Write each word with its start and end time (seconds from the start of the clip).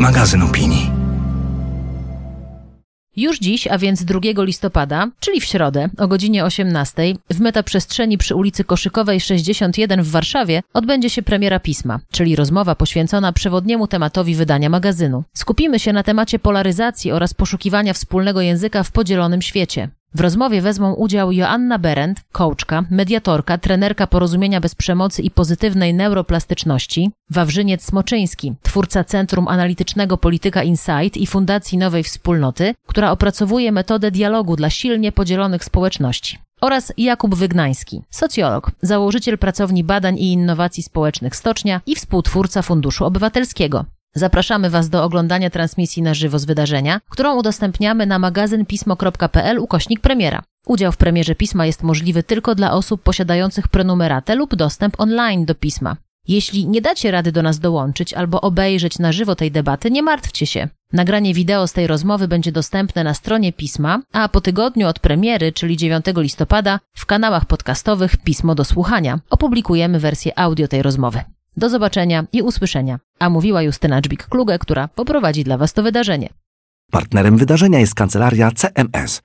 magazyn 0.00 0.42
opinii. 0.42 0.90
Już 3.16 3.38
dziś, 3.38 3.66
a 3.66 3.78
więc 3.78 4.04
2 4.04 4.20
listopada, 4.36 5.08
czyli 5.20 5.40
w 5.40 5.44
środę 5.44 5.88
o 5.98 6.08
godzinie 6.08 6.44
18 6.44 7.02
w 7.30 7.40
metaprzestrzeni 7.40 8.18
przy 8.18 8.34
ulicy 8.34 8.64
Koszykowej 8.64 9.20
61 9.20 10.02
w 10.02 10.10
Warszawie 10.10 10.62
odbędzie 10.74 11.10
się 11.10 11.22
premiera 11.22 11.60
pisma, 11.60 12.00
czyli 12.12 12.36
rozmowa 12.36 12.74
poświęcona 12.74 13.32
przewodniemu 13.32 13.86
tematowi 13.86 14.34
wydania 14.34 14.68
magazynu. 14.68 15.24
Skupimy 15.34 15.78
się 15.78 15.92
na 15.92 16.02
temacie 16.02 16.38
polaryzacji 16.38 17.12
oraz 17.12 17.34
poszukiwania 17.34 17.92
wspólnego 17.92 18.40
języka 18.40 18.82
w 18.82 18.92
podzielonym 18.92 19.42
świecie. 19.42 19.88
W 20.14 20.20
rozmowie 20.20 20.62
wezmą 20.62 20.94
udział 20.94 21.32
Joanna 21.32 21.78
Berendt, 21.78 22.20
coachka, 22.32 22.84
mediatorka, 22.90 23.58
trenerka 23.58 24.06
porozumienia 24.06 24.60
bez 24.60 24.74
przemocy 24.74 25.22
i 25.22 25.30
pozytywnej 25.30 25.94
neuroplastyczności, 25.94 27.10
Wawrzyniec 27.30 27.84
Smoczyński, 27.84 28.54
twórca 28.62 29.04
Centrum 29.04 29.48
Analitycznego 29.48 30.16
Polityka 30.18 30.62
Insight 30.62 31.16
i 31.16 31.26
Fundacji 31.26 31.78
Nowej 31.78 32.02
Wspólnoty, 32.02 32.74
która 32.86 33.10
opracowuje 33.10 33.72
metodę 33.72 34.10
dialogu 34.10 34.56
dla 34.56 34.70
silnie 34.70 35.12
podzielonych 35.12 35.64
społeczności. 35.64 36.38
Oraz 36.60 36.92
Jakub 36.98 37.34
Wygnański, 37.34 38.02
socjolog, 38.10 38.70
założyciel 38.82 39.38
pracowni 39.38 39.84
badań 39.84 40.18
i 40.18 40.32
innowacji 40.32 40.82
społecznych 40.82 41.36
Stocznia 41.36 41.80
i 41.86 41.96
współtwórca 41.96 42.62
Funduszu 42.62 43.04
Obywatelskiego. 43.04 43.84
Zapraszamy 44.14 44.70
Was 44.70 44.88
do 44.88 45.04
oglądania 45.04 45.50
transmisji 45.50 46.02
na 46.02 46.14
żywo 46.14 46.38
z 46.38 46.44
wydarzenia, 46.44 47.00
którą 47.10 47.36
udostępniamy 47.36 48.06
na 48.06 48.18
magazynpismo.pl 48.18 49.58
ukośnik 49.58 50.00
premiera. 50.00 50.42
Udział 50.66 50.92
w 50.92 50.96
premierze 50.96 51.34
pisma 51.34 51.66
jest 51.66 51.82
możliwy 51.82 52.22
tylko 52.22 52.54
dla 52.54 52.72
osób 52.72 53.02
posiadających 53.02 53.68
prenumeratę 53.68 54.34
lub 54.34 54.54
dostęp 54.54 55.00
online 55.00 55.44
do 55.44 55.54
pisma. 55.54 55.96
Jeśli 56.28 56.68
nie 56.68 56.80
dacie 56.80 57.10
rady 57.10 57.32
do 57.32 57.42
nas 57.42 57.58
dołączyć 57.58 58.14
albo 58.14 58.40
obejrzeć 58.40 58.98
na 58.98 59.12
żywo 59.12 59.34
tej 59.34 59.50
debaty, 59.50 59.90
nie 59.90 60.02
martwcie 60.02 60.46
się. 60.46 60.68
Nagranie 60.92 61.34
wideo 61.34 61.66
z 61.66 61.72
tej 61.72 61.86
rozmowy 61.86 62.28
będzie 62.28 62.52
dostępne 62.52 63.04
na 63.04 63.14
stronie 63.14 63.52
pisma, 63.52 64.02
a 64.12 64.28
po 64.28 64.40
tygodniu 64.40 64.88
od 64.88 64.98
premiery, 64.98 65.52
czyli 65.52 65.76
9 65.76 66.04
listopada, 66.16 66.80
w 66.94 67.06
kanałach 67.06 67.44
podcastowych 67.44 68.16
Pismo 68.16 68.54
do 68.54 68.64
Słuchania 68.64 69.20
opublikujemy 69.30 70.00
wersję 70.00 70.38
audio 70.38 70.68
tej 70.68 70.82
rozmowy. 70.82 71.20
Do 71.56 71.68
zobaczenia 71.68 72.24
i 72.32 72.42
usłyszenia. 72.42 72.98
A 73.20 73.30
mówiła 73.30 73.62
Justyna 73.62 74.00
Dżbik-Kluge, 74.00 74.58
która 74.58 74.88
poprowadzi 74.88 75.44
dla 75.44 75.58
Was 75.58 75.72
to 75.72 75.82
wydarzenie. 75.82 76.28
Partnerem 76.90 77.36
wydarzenia 77.36 77.78
jest 77.78 77.94
kancelaria 77.94 78.50
CMS 78.50 79.20